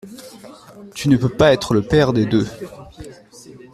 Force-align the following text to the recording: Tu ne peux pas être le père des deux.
Tu 0.95 1.09
ne 1.09 1.15
peux 1.17 1.29
pas 1.29 1.53
être 1.53 1.75
le 1.75 1.83
père 1.83 2.11
des 2.11 2.25
deux. 2.25 2.47